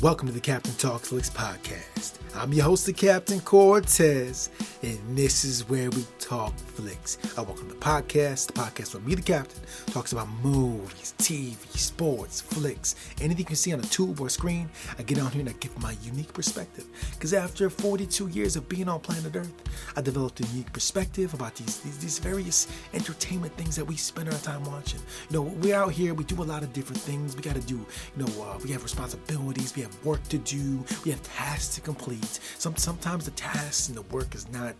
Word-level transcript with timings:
Welcome 0.00 0.28
to 0.28 0.34
the 0.34 0.38
Captain 0.38 0.74
Talks 0.74 1.08
Flicks 1.08 1.28
podcast. 1.28 2.18
I'm 2.36 2.52
your 2.52 2.66
host, 2.66 2.86
the 2.86 2.92
Captain 2.92 3.40
Cortez, 3.40 4.48
and 4.82 5.18
this 5.18 5.44
is 5.44 5.68
where 5.68 5.90
we 5.90 6.04
talk 6.20 6.56
flicks. 6.56 7.18
I 7.36 7.40
welcome 7.40 7.68
the 7.68 7.74
podcast. 7.74 8.46
The 8.46 8.52
podcast 8.52 8.94
where 8.94 9.02
me, 9.02 9.16
the 9.16 9.22
Captain, 9.22 9.60
talks 9.86 10.12
about 10.12 10.28
movies, 10.44 11.14
TV, 11.18 11.56
sports, 11.76 12.40
flicks, 12.40 12.94
anything 13.20 13.38
you 13.38 13.44
can 13.44 13.56
see 13.56 13.72
on 13.72 13.80
a 13.80 13.84
tube 13.84 14.20
or 14.20 14.28
screen. 14.28 14.70
I 15.00 15.02
get 15.02 15.18
on 15.18 15.32
here 15.32 15.40
and 15.40 15.48
I 15.48 15.54
give 15.54 15.76
my 15.82 15.96
unique 16.02 16.32
perspective. 16.32 16.84
Because 17.14 17.34
after 17.34 17.68
42 17.68 18.28
years 18.28 18.54
of 18.54 18.68
being 18.68 18.88
on 18.88 19.00
planet 19.00 19.34
Earth, 19.34 19.52
I 19.96 20.00
developed 20.00 20.38
a 20.38 20.46
unique 20.46 20.72
perspective 20.72 21.34
about 21.34 21.56
these, 21.56 21.80
these, 21.80 21.98
these 21.98 22.18
various 22.20 22.68
entertainment 22.94 23.56
things 23.56 23.74
that 23.74 23.84
we 23.84 23.96
spend 23.96 24.28
our 24.28 24.38
time 24.38 24.62
watching. 24.64 25.00
You 25.30 25.38
know, 25.38 25.42
we're 25.42 25.74
out 25.74 25.90
here, 25.90 26.14
we 26.14 26.22
do 26.22 26.40
a 26.40 26.44
lot 26.44 26.62
of 26.62 26.72
different 26.72 27.00
things. 27.02 27.34
We 27.34 27.42
got 27.42 27.56
to 27.56 27.62
do, 27.62 27.84
you 28.16 28.24
know, 28.24 28.42
uh, 28.44 28.58
we 28.62 28.70
have 28.70 28.84
responsibilities, 28.84 29.74
we 29.74 29.82
have 29.82 29.87
work 30.04 30.22
to 30.28 30.38
do, 30.38 30.84
we 31.04 31.10
have 31.10 31.22
tasks 31.22 31.74
to 31.76 31.80
complete. 31.80 32.40
Some 32.58 32.76
sometimes 32.76 33.24
the 33.24 33.30
tasks 33.32 33.88
and 33.88 33.96
the 33.96 34.02
work 34.02 34.34
is 34.34 34.48
not 34.50 34.74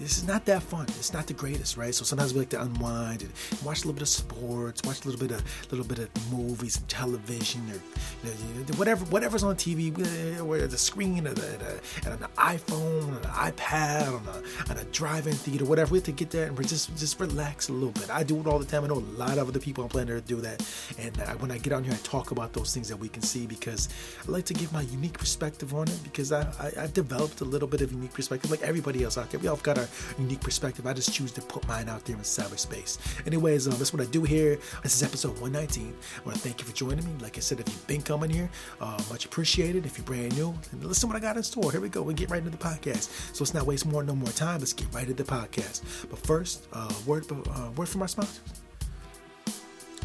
is 0.00 0.26
not 0.26 0.44
that 0.44 0.62
fun. 0.62 0.86
It's 0.90 1.12
not 1.12 1.26
the 1.26 1.32
greatest, 1.32 1.76
right? 1.76 1.94
So 1.94 2.04
sometimes 2.04 2.32
we 2.32 2.40
like 2.40 2.50
to 2.50 2.62
unwind 2.62 3.22
and 3.22 3.32
watch 3.64 3.78
a 3.78 3.80
little 3.82 3.94
bit 3.94 4.02
of 4.02 4.08
sports, 4.08 4.82
watch 4.84 5.04
a 5.04 5.08
little 5.08 5.26
bit 5.26 5.36
of 5.36 5.70
little 5.70 5.86
bit 5.86 5.98
of 5.98 6.32
movies, 6.32 6.76
and 6.76 6.88
television, 6.88 7.62
or 7.70 7.80
you 8.24 8.30
know, 8.54 8.74
whatever 8.76 9.04
whatever's 9.06 9.42
on 9.42 9.56
TV, 9.56 9.92
or 10.40 10.66
the 10.66 10.78
screen, 10.78 11.26
or, 11.26 11.34
the, 11.34 11.80
the, 12.02 12.10
on 12.10 12.18
the 12.20 12.28
iPhone, 12.36 13.16
on 13.16 13.22
the 13.22 13.28
iPad, 13.28 14.08
on 14.08 14.26
a 14.28 14.70
on 14.70 14.78
a 14.78 14.84
drive-in 14.84 15.34
theater, 15.34 15.64
whatever. 15.64 15.92
We 15.92 15.98
have 15.98 16.04
to 16.04 16.12
get 16.12 16.30
there 16.30 16.46
and 16.46 16.68
just 16.68 16.96
just 16.96 17.18
relax 17.20 17.68
a 17.68 17.72
little 17.72 17.90
bit. 17.90 18.10
I 18.10 18.22
do 18.22 18.38
it 18.40 18.46
all 18.46 18.58
the 18.58 18.66
time. 18.66 18.84
I 18.84 18.88
know 18.88 18.98
a 18.98 19.18
lot 19.18 19.38
of 19.38 19.48
other 19.48 19.60
people 19.60 19.84
on 19.84 19.90
planet 19.90 20.10
Earth 20.10 20.26
do 20.26 20.40
that, 20.40 20.64
and 20.98 21.18
uh, 21.20 21.34
when 21.34 21.50
I 21.50 21.58
get 21.58 21.72
on 21.72 21.84
here, 21.84 21.94
I 21.94 21.98
talk 21.98 22.30
about 22.30 22.52
those 22.52 22.72
things 22.72 22.88
that 22.88 22.96
we 22.96 23.08
can 23.08 23.22
see 23.22 23.46
because 23.46 23.88
I 24.26 24.30
like 24.30 24.44
to 24.48 24.54
give 24.54 24.72
my 24.72 24.80
unique 24.82 25.16
perspective 25.18 25.74
on 25.74 25.86
it 25.88 26.00
because 26.02 26.32
I, 26.32 26.40
I 26.58 26.72
I've 26.82 26.94
developed 26.94 27.42
a 27.42 27.44
little 27.44 27.68
bit 27.68 27.82
of 27.82 27.92
unique 27.92 28.14
perspective 28.14 28.50
like 28.50 28.62
everybody 28.62 29.04
else 29.04 29.18
out 29.18 29.30
there. 29.30 29.38
We 29.38 29.48
all 29.48 29.56
got 29.56 29.78
our 29.78 29.86
unique 30.18 30.40
perspective. 30.40 30.86
I 30.86 30.94
just 30.94 31.12
choose 31.12 31.30
to 31.32 31.42
put 31.42 31.68
mine 31.68 31.88
out 31.88 32.04
there 32.06 32.16
in 32.16 32.22
cyberspace. 32.22 32.98
Anyways, 33.26 33.68
um, 33.68 33.74
that's 33.74 33.92
what 33.92 34.00
I 34.00 34.06
do 34.06 34.24
here. 34.24 34.58
This 34.82 34.94
is 34.94 35.02
episode 35.02 35.38
119. 35.40 35.94
I 36.16 36.24
want 36.24 36.36
to 36.36 36.42
thank 36.42 36.60
you 36.60 36.66
for 36.66 36.74
joining 36.74 37.04
me. 37.04 37.12
Like 37.20 37.36
I 37.36 37.40
said, 37.40 37.60
if 37.60 37.68
you've 37.68 37.86
been 37.86 38.00
coming 38.00 38.30
here, 38.30 38.48
uh, 38.80 38.98
much 39.10 39.26
appreciated. 39.26 39.84
If 39.84 39.98
you're 39.98 40.06
brand 40.06 40.34
new, 40.36 40.54
listen 40.80 41.08
what 41.10 41.16
I 41.16 41.20
got 41.20 41.36
in 41.36 41.42
store. 41.42 41.70
Here 41.70 41.80
we 41.80 41.90
go. 41.90 42.00
We 42.00 42.14
get 42.14 42.30
right 42.30 42.38
into 42.38 42.50
the 42.50 42.56
podcast. 42.56 43.34
So 43.34 43.44
let's 43.44 43.52
not 43.52 43.66
waste 43.66 43.84
more, 43.84 44.02
no 44.02 44.14
more 44.14 44.30
time. 44.30 44.60
Let's 44.60 44.72
get 44.72 44.92
right 44.94 45.06
into 45.08 45.22
the 45.22 45.30
podcast. 45.30 46.08
But 46.08 46.18
first, 46.20 46.68
uh, 46.72 46.92
word, 47.06 47.26
uh, 47.30 47.70
word 47.76 47.88
from 47.88 48.00
our 48.00 48.08
sponsors. 48.08 48.40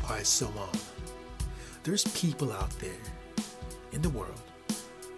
All 0.03 0.09
right, 0.09 0.27
so 0.27 0.47
um, 0.47 0.77
there's 1.83 2.03
people 2.03 2.51
out 2.51 2.69
there 2.79 2.91
in 3.93 4.01
the 4.01 4.09
world 4.09 4.41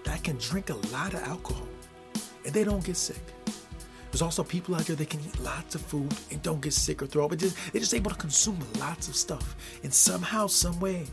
that 0.04 0.24
can 0.24 0.38
drink 0.38 0.70
a 0.70 0.76
lot 0.94 1.14
of 1.14 1.22
alcohol 1.24 1.68
and 2.46 2.54
they 2.54 2.64
don't 2.64 2.84
get 2.84 2.96
sick. 2.96 3.22
There's 4.12 4.22
also 4.22 4.44
people 4.44 4.76
out 4.76 4.86
there 4.86 4.96
that 4.96 5.10
can 5.10 5.20
eat 5.20 5.40
lots 5.42 5.76
of 5.76 5.82
food 5.82 6.14
and 6.32 6.42
don't 6.42 6.62
get 6.62 6.72
sick 6.72 7.02
or 7.02 7.06
throw 7.06 7.26
up. 7.26 7.36
Just, 7.36 7.58
they're 7.74 7.82
just 7.82 7.94
able 7.94 8.12
to 8.12 8.18
consume 8.18 8.58
lots 8.80 9.10
of 9.10 9.16
stuff. 9.16 9.58
And 9.84 9.94
somehow, 9.94 10.48
some 10.48 10.80
way, 10.80 11.06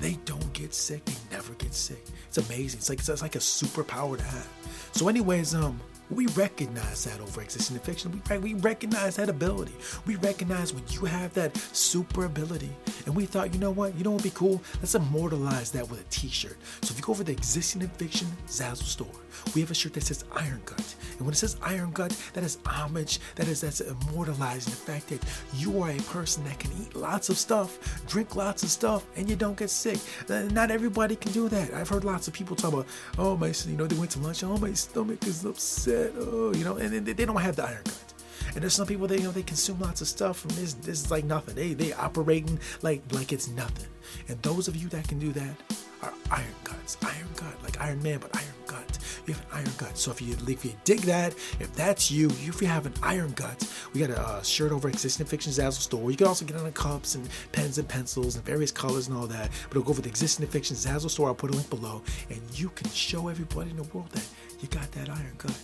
they 0.00 0.18
don't 0.26 0.52
get 0.52 0.74
sick. 0.74 1.02
They 1.06 1.14
never 1.30 1.54
get 1.54 1.72
sick. 1.72 2.04
It's 2.28 2.36
amazing. 2.36 2.80
It's 2.80 2.90
like 2.90 2.98
it's 2.98 3.22
like 3.22 3.36
a 3.36 3.38
superpower 3.38 4.18
to 4.18 4.24
have. 4.24 4.48
So, 4.92 5.08
anyways, 5.08 5.54
um, 5.54 5.80
we 6.10 6.26
recognize 6.28 7.04
that 7.04 7.20
over 7.20 7.40
existing 7.42 7.78
fiction. 7.78 8.20
We, 8.28 8.38
we 8.38 8.54
recognize 8.54 9.16
that 9.16 9.28
ability. 9.28 9.74
We 10.06 10.16
recognize 10.16 10.74
when 10.74 10.84
you 10.88 11.04
have 11.06 11.32
that 11.34 11.56
super 11.56 12.24
ability. 12.24 12.70
And 13.06 13.14
we 13.14 13.26
thought, 13.26 13.52
you 13.52 13.60
know 13.60 13.70
what? 13.70 13.94
You 13.96 14.04
know 14.04 14.10
what 14.10 14.24
would 14.24 14.32
be 14.32 14.36
cool? 14.36 14.62
Let's 14.80 14.94
immortalize 14.94 15.70
that 15.72 15.88
with 15.88 16.00
a 16.00 16.04
t 16.10 16.28
shirt. 16.28 16.56
So 16.82 16.92
if 16.92 16.98
you 16.98 17.02
go 17.04 17.12
over 17.12 17.24
the 17.24 17.32
existing 17.32 17.86
fiction 17.88 18.28
Zazzle 18.46 18.82
store, 18.82 19.08
we 19.54 19.60
have 19.60 19.70
a 19.70 19.74
shirt 19.74 19.94
that 19.94 20.04
says 20.04 20.24
Iron 20.32 20.60
Gut. 20.64 20.94
And 21.18 21.20
when 21.22 21.32
it 21.32 21.36
says 21.36 21.56
Iron 21.62 21.90
Gut, 21.92 22.16
that 22.34 22.44
is 22.44 22.58
homage, 22.66 23.18
that 23.36 23.48
is 23.48 23.60
that's 23.62 23.80
immortalizing 23.80 24.70
the 24.70 24.76
fact 24.76 25.08
that 25.08 25.22
you 25.56 25.80
are 25.82 25.90
a 25.90 26.02
person 26.02 26.44
that 26.44 26.58
can 26.58 26.70
eat 26.80 26.94
lots 26.94 27.28
of 27.28 27.38
stuff, 27.38 27.78
drink 28.06 28.36
lots 28.36 28.62
of 28.62 28.70
stuff, 28.70 29.04
and 29.16 29.28
you 29.28 29.36
don't 29.36 29.56
get 29.56 29.70
sick. 29.70 29.98
Uh, 30.28 30.42
not 30.52 30.70
everybody 30.70 31.16
can 31.16 31.32
do 31.32 31.48
that. 31.48 31.72
I've 31.72 31.88
heard 31.88 32.04
lots 32.04 32.28
of 32.28 32.34
people 32.34 32.56
talk 32.56 32.72
about, 32.72 32.86
oh, 33.18 33.36
my, 33.36 33.52
you 33.66 33.76
know, 33.76 33.86
they 33.86 33.96
went 33.96 34.10
to 34.12 34.18
lunch, 34.20 34.44
oh, 34.44 34.56
my 34.58 34.72
stomach 34.72 35.26
is 35.26 35.44
upset, 35.44 36.01
oh, 36.16 36.52
you 36.54 36.64
know, 36.64 36.76
and 36.76 37.06
they 37.06 37.24
don't 37.24 37.40
have 37.40 37.56
the 37.56 37.64
Iron 37.64 37.82
Gut. 37.84 38.12
And 38.54 38.62
there's 38.62 38.74
some 38.74 38.86
people 38.86 39.06
that 39.06 39.18
you 39.18 39.24
know 39.24 39.30
they 39.30 39.42
consume 39.42 39.80
lots 39.80 40.00
of 40.00 40.08
stuff 40.08 40.44
and 40.44 40.52
this 40.52 40.74
this 40.74 41.04
is 41.04 41.10
like 41.10 41.24
nothing. 41.24 41.54
They 41.54 41.74
they 41.74 41.92
operating 41.92 42.58
like 42.82 43.02
like 43.12 43.32
it's 43.32 43.48
nothing. 43.48 43.88
And 44.28 44.40
those 44.42 44.68
of 44.68 44.76
you 44.76 44.88
that 44.88 45.08
can 45.08 45.18
do 45.18 45.32
that 45.32 45.54
are 46.02 46.12
iron 46.30 46.54
guts. 46.64 46.98
Iron 47.02 47.28
gut, 47.36 47.62
like 47.62 47.80
Iron 47.80 48.02
Man, 48.02 48.18
but 48.18 48.34
iron 48.36 48.54
gut. 48.66 48.98
You 49.26 49.34
have 49.34 49.42
an 49.44 49.48
iron 49.52 49.72
gut. 49.78 49.96
So 49.96 50.10
if 50.10 50.20
you 50.20 50.36
if 50.46 50.64
you 50.64 50.74
dig 50.84 51.00
that, 51.02 51.32
if 51.60 51.72
that's 51.74 52.10
you, 52.10 52.28
if 52.28 52.60
you 52.60 52.68
have 52.68 52.84
an 52.84 52.94
iron 53.02 53.32
gut, 53.32 53.66
we 53.94 54.00
got 54.00 54.10
a 54.10 54.20
uh, 54.20 54.42
shirt 54.42 54.72
over 54.72 54.88
Existing 54.88 55.26
Fiction 55.26 55.52
Zazzle 55.52 55.80
store. 55.80 56.10
You 56.10 56.16
can 56.16 56.26
also 56.26 56.44
get 56.44 56.56
on 56.56 56.64
the 56.64 56.72
cups 56.72 57.14
and 57.14 57.28
pens 57.52 57.78
and 57.78 57.88
pencils 57.88 58.36
and 58.36 58.44
various 58.44 58.72
colors 58.72 59.08
and 59.08 59.16
all 59.16 59.26
that. 59.28 59.50
But 59.68 59.78
it'll 59.78 59.84
go 59.84 59.90
over 59.90 60.02
the 60.02 60.08
Existing 60.08 60.46
Fiction 60.48 60.76
Zazzle 60.76 61.10
store. 61.10 61.28
I'll 61.28 61.34
put 61.34 61.50
a 61.50 61.54
link 61.54 61.70
below, 61.70 62.02
and 62.28 62.40
you 62.54 62.68
can 62.70 62.90
show 62.90 63.28
everybody 63.28 63.70
in 63.70 63.76
the 63.76 63.84
world 63.84 64.10
that 64.10 64.26
you 64.60 64.68
got 64.68 64.90
that 64.92 65.08
iron 65.08 65.34
gut. 65.38 65.58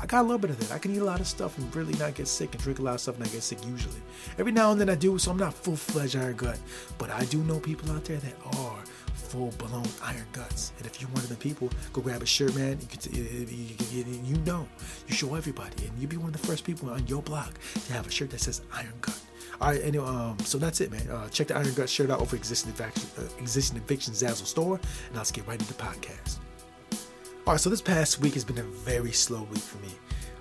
I 0.00 0.06
got 0.06 0.20
a 0.20 0.22
little 0.22 0.38
bit 0.38 0.50
of 0.50 0.58
that. 0.60 0.72
I 0.74 0.78
can 0.78 0.94
eat 0.94 0.98
a 0.98 1.04
lot 1.04 1.20
of 1.20 1.26
stuff 1.26 1.58
and 1.58 1.76
really 1.76 1.92
not 1.94 2.14
get 2.14 2.26
sick 2.26 2.54
and 2.54 2.62
drink 2.62 2.78
a 2.78 2.82
lot 2.82 2.94
of 2.94 3.00
stuff 3.00 3.16
and 3.16 3.24
not 3.24 3.32
get 3.32 3.42
sick 3.42 3.58
usually. 3.66 4.00
Every 4.38 4.52
now 4.52 4.72
and 4.72 4.80
then 4.80 4.88
I 4.88 4.94
do, 4.94 5.18
so 5.18 5.30
I'm 5.30 5.36
not 5.36 5.52
full 5.52 5.76
fledged 5.76 6.16
iron 6.16 6.36
gut. 6.36 6.58
But 6.96 7.10
I 7.10 7.24
do 7.26 7.38
know 7.44 7.58
people 7.58 7.90
out 7.92 8.04
there 8.04 8.16
that 8.16 8.34
are 8.56 8.78
full 9.30 9.52
blown 9.58 9.86
iron 10.02 10.26
guts. 10.32 10.72
And 10.78 10.86
if 10.86 11.00
you're 11.00 11.10
one 11.10 11.22
of 11.22 11.28
the 11.28 11.36
people, 11.36 11.70
go 11.92 12.00
grab 12.00 12.22
a 12.22 12.26
shirt, 12.26 12.54
man. 12.56 12.78
You, 12.80 12.86
can, 12.86 13.14
you, 13.14 14.04
you, 14.24 14.36
know, 14.38 14.66
you 15.06 15.14
show 15.14 15.34
everybody, 15.34 15.86
and 15.86 15.98
you 15.98 16.08
be 16.08 16.16
one 16.16 16.34
of 16.34 16.40
the 16.40 16.46
first 16.46 16.64
people 16.64 16.88
on 16.90 17.06
your 17.06 17.22
block 17.22 17.52
to 17.86 17.92
have 17.92 18.06
a 18.06 18.10
shirt 18.10 18.30
that 18.30 18.40
says 18.40 18.62
Iron 18.72 18.94
Gut. 19.02 19.20
All 19.60 19.68
right, 19.68 19.82
anyway, 19.84 20.06
um, 20.06 20.38
so 20.40 20.56
that's 20.56 20.80
it, 20.80 20.90
man. 20.90 21.06
Uh, 21.10 21.28
check 21.28 21.48
the 21.48 21.56
Iron 21.56 21.74
Gut 21.74 21.88
shirt 21.88 22.10
out 22.10 22.20
over 22.20 22.34
existing 22.34 22.72
faction, 22.72 23.08
uh, 23.18 23.28
existing 23.38 23.80
Fiction 23.82 24.14
Zazzle 24.14 24.46
store, 24.46 24.80
and 25.08 25.16
let's 25.16 25.30
get 25.30 25.46
right 25.46 25.60
into 25.60 25.72
the 25.72 25.82
podcast. 25.82 26.38
All 27.46 27.54
right, 27.54 27.60
so 27.60 27.70
this 27.70 27.80
past 27.80 28.20
week 28.20 28.34
has 28.34 28.44
been 28.44 28.58
a 28.58 28.62
very 28.62 29.12
slow 29.12 29.42
week 29.44 29.60
for 29.60 29.78
me. 29.78 29.88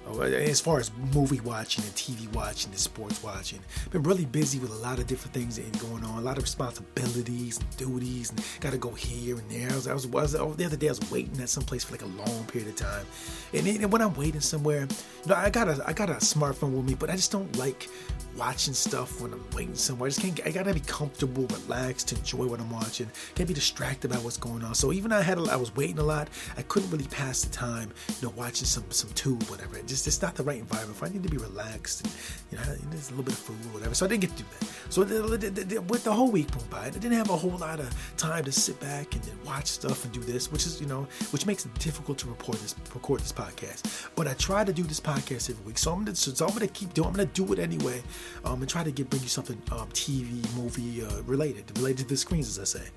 As 0.09 0.59
far 0.59 0.79
as 0.79 0.91
movie 1.13 1.39
watching 1.41 1.83
and 1.83 1.93
TV 1.93 2.31
watching 2.33 2.71
and 2.71 2.79
sports 2.79 3.21
watching, 3.23 3.59
been 3.91 4.03
really 4.03 4.25
busy 4.25 4.57
with 4.57 4.71
a 4.71 4.75
lot 4.75 4.97
of 4.97 5.07
different 5.07 5.33
things 5.33 5.59
going 5.77 6.03
on, 6.03 6.17
a 6.17 6.21
lot 6.21 6.37
of 6.37 6.43
responsibilities 6.43 7.59
and 7.59 7.77
duties, 7.77 8.31
and 8.31 8.43
got 8.59 8.71
to 8.71 8.77
go 8.77 8.91
here 8.91 9.37
and 9.37 9.49
there. 9.49 9.69
I 9.69 9.75
was, 9.75 9.87
I 9.87 9.93
was, 9.93 10.35
I 10.35 10.41
was, 10.41 10.55
the 10.57 10.65
other 10.65 10.77
day 10.77 10.87
I 10.87 10.91
was 10.91 11.11
waiting 11.11 11.39
at 11.41 11.49
some 11.49 11.63
place 11.63 11.83
for 11.83 11.93
like 11.93 12.01
a 12.01 12.05
long 12.05 12.45
period 12.47 12.69
of 12.69 12.75
time, 12.75 13.05
and, 13.53 13.67
and 13.67 13.91
when 13.91 14.01
I'm 14.01 14.13
waiting 14.15 14.41
somewhere, 14.41 14.81
you 14.81 15.27
know, 15.27 15.35
I 15.35 15.49
got 15.49 15.67
a 15.67 15.83
I 15.85 15.93
got 15.93 16.09
a 16.09 16.13
smartphone 16.15 16.71
with 16.71 16.85
me, 16.85 16.95
but 16.95 17.09
I 17.09 17.15
just 17.15 17.31
don't 17.31 17.55
like 17.57 17.87
watching 18.35 18.73
stuff 18.73 19.21
when 19.21 19.33
I'm 19.33 19.43
waiting 19.51 19.75
somewhere. 19.75 20.07
I 20.07 20.09
just 20.09 20.21
can't. 20.21 20.39
I 20.45 20.51
gotta 20.51 20.73
be 20.73 20.79
comfortable, 20.81 21.45
relaxed, 21.47 22.11
enjoy 22.11 22.47
what 22.47 22.59
I'm 22.59 22.71
watching. 22.71 23.09
Can't 23.35 23.47
be 23.47 23.53
distracted 23.53 24.09
by 24.09 24.17
what's 24.17 24.37
going 24.37 24.63
on. 24.63 24.73
So 24.75 24.91
even 24.93 25.11
I 25.11 25.21
had, 25.21 25.37
a, 25.37 25.43
I 25.43 25.55
was 25.55 25.75
waiting 25.75 25.99
a 25.99 26.03
lot. 26.03 26.29
I 26.57 26.61
couldn't 26.63 26.89
really 26.89 27.07
pass 27.07 27.41
the 27.41 27.51
time, 27.51 27.91
you 28.21 28.27
know, 28.27 28.33
watching 28.35 28.65
some 28.65 28.89
some 28.89 29.09
tube, 29.11 29.43
whatever. 29.43 29.77
It 29.77 29.87
just 29.87 29.98
it's 30.07 30.21
not 30.21 30.35
the 30.35 30.43
right 30.43 30.59
environment. 30.59 30.97
If 30.97 31.03
I 31.03 31.09
need 31.09 31.23
to 31.23 31.29
be 31.29 31.37
relaxed, 31.37 32.05
and, 32.05 32.13
you 32.51 32.57
know, 32.57 32.63
there's 32.89 33.07
a 33.07 33.11
little 33.11 33.23
bit 33.25 33.33
of 33.33 33.39
food 33.39 33.57
or 33.65 33.73
whatever. 33.73 33.95
So 33.95 34.05
I 34.05 34.09
didn't 34.09 34.21
get 34.21 34.31
to 34.37 34.43
do 34.43 34.49
that. 34.59 34.69
So 34.89 35.03
the, 35.03 35.37
the, 35.37 35.49
the, 35.49 35.81
with 35.81 36.03
the 36.03 36.13
whole 36.13 36.31
week 36.31 36.47
went 36.55 36.69
by, 36.69 36.85
I 36.85 36.89
didn't 36.89 37.11
have 37.13 37.29
a 37.29 37.37
whole 37.37 37.57
lot 37.57 37.79
of 37.79 38.13
time 38.17 38.43
to 38.45 38.51
sit 38.51 38.79
back 38.79 39.13
and 39.13 39.23
watch 39.45 39.67
stuff 39.67 40.03
and 40.03 40.13
do 40.13 40.21
this, 40.21 40.51
which 40.51 40.65
is 40.65 40.79
you 40.81 40.87
know, 40.87 41.07
which 41.31 41.45
makes 41.45 41.65
it 41.65 41.73
difficult 41.79 42.17
to 42.19 42.27
report 42.27 42.59
this, 42.59 42.75
record 42.93 43.21
this 43.21 43.31
podcast. 43.31 44.09
But 44.15 44.27
I 44.27 44.33
try 44.33 44.63
to 44.63 44.73
do 44.73 44.83
this 44.83 44.99
podcast 44.99 45.49
every 45.49 45.65
week, 45.65 45.77
so 45.77 45.91
I'm 45.91 46.05
gonna, 46.05 46.15
so 46.15 46.45
I'm 46.45 46.53
gonna 46.53 46.67
keep 46.67 46.93
doing. 46.93 47.07
I'm 47.07 47.13
gonna 47.13 47.25
do 47.27 47.51
it 47.53 47.59
anyway 47.59 48.01
um, 48.45 48.61
and 48.61 48.69
try 48.69 48.83
to 48.83 48.91
get 48.91 49.09
bring 49.09 49.21
you 49.21 49.27
something 49.29 49.61
um, 49.71 49.87
TV, 49.89 50.43
movie 50.55 51.03
uh, 51.03 51.21
related, 51.23 51.65
related 51.77 51.99
to 51.99 52.09
the 52.09 52.17
screens, 52.17 52.47
as 52.47 52.59
I 52.59 52.79
say. 52.79 52.87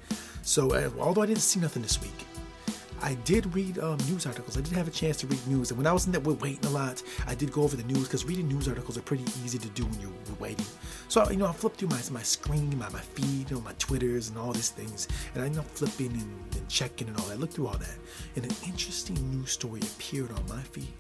So, 0.43 0.72
uh, 0.72 0.90
although 0.98 1.22
I 1.22 1.26
didn't 1.26 1.43
see 1.43 1.60
nothing 1.60 1.82
this 1.82 2.00
week, 2.00 2.26
I 3.02 3.14
did 3.25 3.52
read 3.52 3.78
um, 3.81 3.99
news 4.08 4.26
articles. 4.26 4.56
I 4.56 4.60
did 4.60 4.72
have 4.75 4.87
a 4.87 4.90
chance 4.90 5.16
to 5.19 5.26
read 5.26 5.44
news, 5.49 5.70
and 5.70 5.78
when 5.78 5.88
I 5.88 5.93
was 5.93 6.06
in 6.06 6.12
that, 6.12 6.22
we're 6.22 6.34
waiting 6.34 6.64
a 6.66 6.70
lot. 6.70 7.02
I 7.26 7.34
did 7.34 7.50
go 7.52 7.62
over 7.62 7.76
the 7.76 7.82
news 7.82 8.04
because 8.04 8.25
reading 8.25 8.46
news 8.46 8.69
articles 8.69 8.96
are 8.96 9.02
pretty 9.02 9.25
easy 9.44 9.58
to 9.58 9.69
do 9.70 9.84
when 9.84 10.00
you're 10.00 10.10
waiting. 10.38 10.66
So 11.08 11.28
you 11.31 11.37
know, 11.37 11.46
I 11.46 11.52
flipped 11.52 11.78
through 11.78 11.88
my 11.88 12.00
my 12.12 12.22
screen, 12.22 12.78
my, 12.78 12.88
my 12.90 13.00
feed, 13.00 13.50
you 13.50 13.56
know, 13.56 13.62
my 13.62 13.72
Twitters 13.78 14.28
and 14.28 14.38
all 14.38 14.52
these 14.52 14.70
things, 14.70 15.08
and 15.34 15.43
I 15.43 15.49
know 15.49 15.62
flipping 15.62 16.12
and, 16.12 16.56
and 16.56 16.69
checking 16.69 17.08
and 17.08 17.16
all 17.16 17.26
that. 17.26 17.34
I 17.34 17.37
looked 17.37 17.54
through 17.54 17.66
all 17.66 17.78
that, 17.78 17.99
and 18.37 18.44
an 18.44 18.56
interesting 18.64 19.16
news 19.31 19.50
story 19.50 19.81
appeared 19.81 20.31
on 20.31 20.46
my 20.48 20.62
feed 20.62 20.93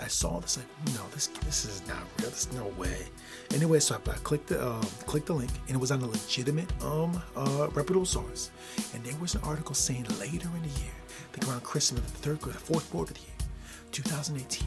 I 0.00 0.08
saw 0.08 0.40
this 0.40 0.56
like, 0.56 0.66
no, 0.94 1.02
this 1.12 1.26
this 1.44 1.64
is 1.64 1.86
not 1.86 1.98
real. 2.18 2.30
There's 2.30 2.52
no 2.52 2.66
way. 2.78 3.06
Anyway, 3.52 3.80
so 3.80 3.94
I, 3.94 4.10
I 4.10 4.14
clicked 4.14 4.48
the 4.48 4.66
um, 4.66 4.86
clicked 5.06 5.26
the 5.26 5.34
link, 5.34 5.50
and 5.66 5.76
it 5.76 5.80
was 5.80 5.92
on 5.92 6.00
a 6.00 6.06
legitimate 6.06 6.70
um 6.82 7.22
uh, 7.36 7.68
reputable 7.72 8.06
source, 8.06 8.50
and 8.94 9.04
there 9.04 9.16
was 9.20 9.34
an 9.34 9.42
article 9.44 9.74
saying 9.74 10.06
later 10.18 10.48
in 10.56 10.62
the 10.62 10.80
year, 10.80 10.94
think 11.32 11.48
around 11.48 11.62
Christmas, 11.62 12.00
the 12.02 12.18
third 12.18 12.40
the 12.40 12.52
fourth 12.52 12.90
quarter 12.90 13.12
of 13.12 13.18
the 13.18 13.24
year, 13.26 13.48
2018, 13.92 14.66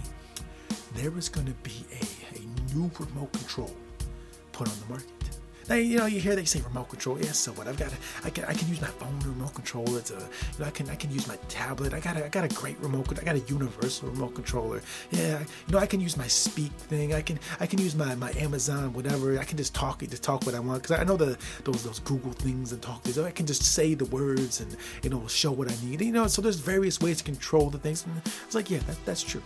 there 0.95 1.11
was 1.11 1.29
going 1.29 1.47
to 1.47 1.53
be 1.63 1.85
a, 1.91 2.37
a 2.37 2.75
new 2.75 2.89
remote 2.99 3.31
control 3.33 3.73
put 4.51 4.69
on 4.69 4.75
the 4.79 4.85
market. 4.93 5.22
Now, 5.69 5.75
you 5.75 5.97
know, 5.97 6.05
you 6.05 6.19
hear 6.19 6.35
they 6.35 6.45
say 6.45 6.61
remote 6.61 6.89
control. 6.89 7.19
Yeah, 7.19 7.31
so 7.31 7.51
what? 7.53 7.67
I've 7.67 7.77
got, 7.77 7.91
I 8.23 8.29
can, 8.29 8.45
I 8.45 8.53
can 8.53 8.67
use 8.67 8.81
my 8.81 8.87
phone 8.87 9.19
remote 9.19 9.53
controller. 9.53 10.01
To, 10.01 10.13
you 10.13 10.59
know, 10.59 10.65
I 10.65 10.71
can, 10.71 10.89
I 10.89 10.95
can 10.95 11.11
use 11.11 11.27
my 11.27 11.37
tablet. 11.47 11.93
I 11.93 11.99
got, 11.99 12.17
a, 12.17 12.25
I 12.25 12.29
got 12.29 12.43
a 12.43 12.53
great 12.55 12.79
remote. 12.79 13.07
I 13.19 13.23
got 13.23 13.35
a 13.35 13.39
universal 13.39 14.09
remote 14.09 14.35
controller. 14.35 14.81
Yeah, 15.11 15.39
you 15.39 15.73
know, 15.73 15.79
I 15.79 15.85
can 15.85 16.01
use 16.01 16.17
my 16.17 16.27
speak 16.27 16.71
thing. 16.73 17.13
I 17.13 17.21
can, 17.21 17.39
I 17.59 17.67
can 17.67 17.79
use 17.79 17.95
my, 17.95 18.15
my 18.15 18.31
Amazon 18.37 18.93
whatever. 18.93 19.39
I 19.39 19.43
can 19.43 19.57
just 19.57 19.73
talk, 19.75 20.03
it, 20.03 20.09
just 20.09 20.23
talk 20.23 20.45
what 20.45 20.55
I 20.55 20.59
want 20.59 20.83
because 20.83 20.99
I 20.99 21.03
know 21.03 21.17
the 21.17 21.37
those 21.63 21.83
those 21.83 21.99
Google 21.99 22.31
things 22.31 22.71
and 22.71 22.81
talk 22.81 23.03
things. 23.03 23.17
I 23.17 23.31
can 23.31 23.45
just 23.45 23.63
say 23.63 23.93
the 23.93 24.05
words 24.05 24.61
and 24.61 24.75
you 25.01 25.09
know 25.09 25.27
show 25.27 25.51
what 25.51 25.71
I 25.71 25.75
need. 25.85 26.01
You 26.01 26.11
know, 26.11 26.27
so 26.27 26.41
there's 26.41 26.59
various 26.59 26.99
ways 26.99 27.17
to 27.19 27.23
control 27.23 27.69
the 27.69 27.77
things. 27.77 28.05
And 28.05 28.21
it's 28.45 28.55
like, 28.55 28.69
yeah, 28.69 28.79
that, 28.79 28.97
that's 29.05 29.23
true. 29.23 29.43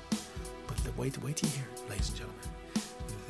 But 0.67 0.77
the 0.77 0.91
wait, 0.99 1.17
wait 1.23 1.37
till 1.37 1.49
you 1.49 1.55
hear 1.55 1.67
ladies 1.89 2.09
and 2.09 2.17
gentlemen. 2.17 2.36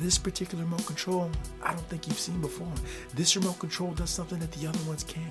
This 0.00 0.16
particular 0.16 0.62
remote 0.62 0.86
control, 0.86 1.28
I 1.60 1.72
don't 1.72 1.86
think 1.88 2.06
you've 2.06 2.20
seen 2.20 2.40
before. 2.40 2.72
This 3.14 3.34
remote 3.34 3.58
control 3.58 3.92
does 3.94 4.10
something 4.10 4.38
that 4.38 4.52
the 4.52 4.68
other 4.68 4.78
ones 4.86 5.02
can't. 5.02 5.26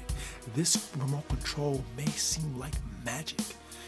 This 0.56 0.90
remote 0.98 1.28
control 1.30 1.82
may 1.96 2.08
seem 2.08 2.60
like 2.60 2.74
magic. 3.06 3.40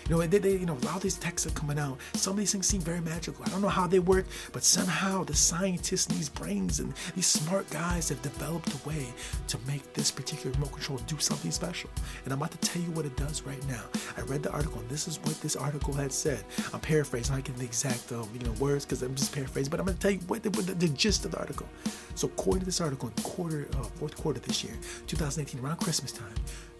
You 0.09 0.15
know, 0.15 0.25
they, 0.25 0.39
they, 0.39 0.53
you 0.53 0.65
know, 0.65 0.73
a 0.73 0.85
lot 0.85 0.95
of 0.95 1.01
these 1.03 1.17
texts 1.17 1.45
are 1.45 1.53
coming 1.53 1.77
out. 1.77 1.99
Some 2.13 2.33
of 2.33 2.39
these 2.39 2.51
things 2.51 2.65
seem 2.65 2.81
very 2.81 2.99
magical. 2.99 3.45
I 3.45 3.49
don't 3.49 3.61
know 3.61 3.69
how 3.69 3.85
they 3.85 3.99
work, 3.99 4.25
but 4.51 4.63
somehow 4.63 5.23
the 5.23 5.35
scientists 5.35 6.07
and 6.07 6.17
these 6.17 6.29
brains 6.29 6.79
and 6.79 6.95
these 7.15 7.27
smart 7.27 7.69
guys 7.69 8.09
have 8.09 8.19
developed 8.23 8.73
a 8.73 8.89
way 8.89 9.05
to 9.47 9.57
make 9.67 9.93
this 9.93 10.09
particular 10.09 10.51
remote 10.53 10.71
control 10.71 10.97
do 11.05 11.19
something 11.19 11.51
special. 11.51 11.91
And 12.23 12.33
I'm 12.33 12.39
about 12.39 12.49
to 12.51 12.57
tell 12.57 12.81
you 12.81 12.89
what 12.91 13.05
it 13.05 13.15
does 13.17 13.43
right 13.43 13.63
now. 13.67 13.83
I 14.17 14.21
read 14.21 14.41
the 14.41 14.51
article, 14.51 14.79
and 14.79 14.89
this 14.89 15.07
is 15.07 15.19
what 15.19 15.39
this 15.41 15.55
article 15.55 15.93
had 15.93 16.11
said. 16.11 16.43
I'm 16.73 16.79
paraphrasing, 16.79 17.31
I'm 17.31 17.39
not 17.39 17.45
getting 17.45 17.59
the 17.59 17.67
exact 17.67 18.11
um, 18.11 18.27
you 18.33 18.39
know 18.39 18.53
words 18.53 18.85
because 18.85 19.03
I'm 19.03 19.13
just 19.13 19.31
paraphrasing, 19.31 19.69
but 19.69 19.79
I'm 19.79 19.85
going 19.85 19.97
to 19.97 20.01
tell 20.01 20.11
you 20.11 20.21
what 20.27 20.41
the, 20.41 20.49
what 20.49 20.65
the, 20.65 20.73
the, 20.73 20.89
gist 20.89 21.23
of 21.25 21.31
the 21.31 21.37
article. 21.37 21.67
So, 22.15 22.27
according 22.27 22.61
to 22.61 22.65
this 22.65 22.81
article, 22.81 23.09
in 23.15 23.23
quarter, 23.23 23.67
uh, 23.73 23.83
fourth 23.83 24.17
quarter 24.17 24.39
this 24.39 24.63
year, 24.63 24.73
2018, 25.05 25.63
around 25.63 25.77
Christmas 25.77 26.11
time, 26.11 26.33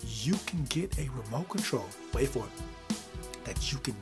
you 0.04 0.34
can 0.48 0.66
get 0.66 0.98
a 0.98 1.08
remote 1.12 1.50
control. 1.50 1.86
Wait 2.14 2.30
for 2.30 2.40
it 2.40 2.79
that 3.50 3.72
you 3.72 3.80
can 3.80 3.96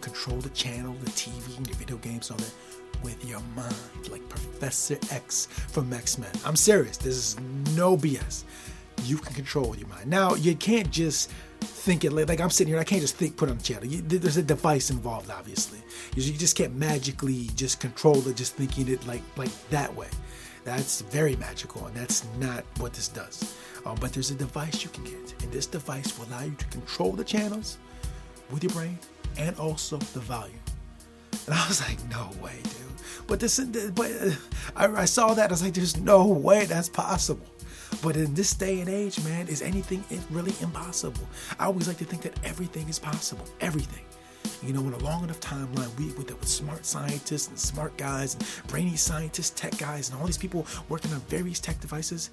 control 0.00 0.38
the 0.38 0.50
channel, 0.50 0.94
the 1.00 1.10
TV, 1.10 1.56
and 1.56 1.66
the 1.66 1.74
video 1.74 1.96
games 1.96 2.30
on 2.30 2.38
it 2.38 2.54
with 3.02 3.24
your 3.24 3.40
mind, 3.56 4.08
like 4.10 4.26
Professor 4.28 4.96
X 5.10 5.46
from 5.46 5.92
X 5.92 6.18
Men. 6.18 6.30
I'm 6.44 6.54
serious. 6.54 6.96
This 6.96 7.16
is 7.16 7.40
no 7.74 7.96
BS. 7.96 8.44
You 9.04 9.16
can 9.16 9.34
control 9.34 9.76
your 9.76 9.88
mind. 9.88 10.08
Now, 10.08 10.34
you 10.34 10.54
can't 10.54 10.88
just 10.90 11.30
think 11.60 12.04
it 12.04 12.12
like 12.12 12.40
I'm 12.40 12.50
sitting 12.50 12.72
here. 12.72 12.80
I 12.80 12.84
can't 12.84 13.00
just 13.00 13.16
think, 13.16 13.36
put 13.36 13.50
on 13.50 13.58
the 13.58 13.64
channel. 13.64 13.86
You, 13.86 14.02
there's 14.02 14.36
a 14.36 14.42
device 14.42 14.90
involved, 14.90 15.30
obviously. 15.30 15.80
You, 16.14 16.22
just 16.32 16.56
can't 16.56 16.76
magically 16.76 17.48
just 17.56 17.80
control 17.80 18.26
it, 18.28 18.36
just 18.36 18.54
thinking 18.54 18.88
it 18.88 19.04
like 19.08 19.22
like 19.36 19.50
that 19.70 19.92
way. 19.96 20.08
That's 20.64 21.00
very 21.00 21.34
magical, 21.36 21.84
and 21.86 21.96
that's 21.96 22.24
not 22.38 22.64
what 22.78 22.92
this 22.92 23.08
does. 23.08 23.56
Um, 23.84 23.96
but 24.00 24.12
there's 24.12 24.30
a 24.30 24.36
device 24.36 24.84
you 24.84 24.90
can 24.90 25.02
get, 25.02 25.42
and 25.42 25.50
this 25.50 25.66
device 25.66 26.16
will 26.16 26.26
allow 26.26 26.44
you 26.44 26.54
to 26.54 26.66
control 26.66 27.10
the 27.10 27.24
channels 27.24 27.78
with 28.52 28.62
your 28.62 28.72
brain 28.72 28.98
and 29.38 29.58
also 29.58 29.96
the 29.96 30.20
volume. 30.20 30.58
And 31.46 31.54
I 31.54 31.66
was 31.68 31.80
like, 31.80 31.98
no 32.08 32.30
way, 32.42 32.60
dude. 32.62 33.26
But 33.26 33.40
this, 33.40 33.58
but 33.58 34.10
I, 34.76 34.86
I 34.86 35.04
saw 35.06 35.34
that. 35.34 35.50
I 35.50 35.52
was 35.52 35.62
like, 35.62 35.74
there's 35.74 35.96
no 35.96 36.26
way 36.26 36.66
that's 36.66 36.88
possible. 36.88 37.46
But 38.02 38.16
in 38.16 38.34
this 38.34 38.54
day 38.54 38.80
and 38.80 38.88
age, 38.88 39.22
man, 39.24 39.48
is 39.48 39.62
anything 39.62 40.04
really 40.30 40.54
impossible? 40.60 41.26
I 41.58 41.66
always 41.66 41.88
like 41.88 41.98
to 41.98 42.04
think 42.04 42.22
that 42.22 42.38
everything 42.44 42.88
is 42.88 42.98
possible. 42.98 43.44
Everything. 43.60 44.04
You 44.62 44.72
know, 44.72 44.80
in 44.80 44.92
a 44.92 44.98
long 44.98 45.24
enough 45.24 45.40
timeline, 45.40 45.96
we 45.98 46.06
with, 46.12 46.30
with 46.30 46.48
smart 46.48 46.84
scientists 46.84 47.48
and 47.48 47.58
smart 47.58 47.96
guys 47.96 48.34
and 48.34 48.44
brainy 48.68 48.96
scientists, 48.96 49.50
tech 49.50 49.76
guys, 49.76 50.10
and 50.10 50.18
all 50.18 50.26
these 50.26 50.38
people 50.38 50.66
working 50.88 51.12
on 51.12 51.20
various 51.22 51.60
tech 51.60 51.80
devices, 51.80 52.30